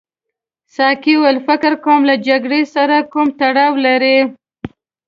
ساقي 0.75 1.13
وویل 1.17 1.37
فکر 1.47 1.71
کوم 1.83 2.01
له 2.09 2.15
جګړې 2.27 2.61
سره 2.75 2.95
کوم 3.11 3.27
تړاو 3.39 3.73
لري. 3.85 4.17